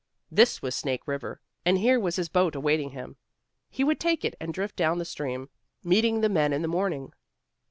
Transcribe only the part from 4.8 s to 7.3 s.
the stream, meeting the men in the morning.